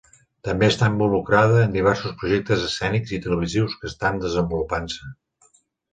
També 0.45 0.67
està 0.71 0.87
involucrada 0.91 1.59
en 1.65 1.75
diversos 1.75 2.17
projectes 2.21 2.65
escènics 2.69 3.15
i 3.19 3.23
televisius 3.27 3.79
que 3.83 3.91
estan 3.93 4.19
desenvolupant-se. 4.25 5.13